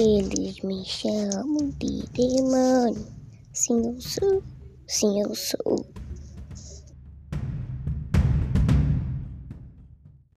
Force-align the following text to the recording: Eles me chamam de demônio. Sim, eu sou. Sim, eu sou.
Eles 0.00 0.60
me 0.60 0.84
chamam 0.84 1.70
de 1.80 2.06
demônio. 2.12 3.04
Sim, 3.52 3.84
eu 3.84 4.00
sou. 4.00 4.42
Sim, 4.86 5.22
eu 5.22 5.34
sou. 5.34 5.84